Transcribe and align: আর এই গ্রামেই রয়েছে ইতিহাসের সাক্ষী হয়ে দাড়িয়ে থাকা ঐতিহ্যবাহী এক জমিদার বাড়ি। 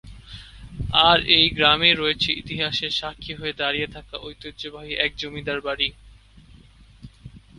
আর 1.03 1.17
এই 1.37 1.45
গ্রামেই 1.49 1.95
রয়েছে 1.95 2.29
ইতিহাসের 2.33 2.91
সাক্ষী 2.91 3.33
হয়ে 3.35 3.53
দাড়িয়ে 3.53 3.87
থাকা 3.87 4.15
ঐতিহ্যবাহী 4.19 4.93
এক 5.05 5.11
জমিদার 5.17 5.59
বাড়ি। 5.61 5.87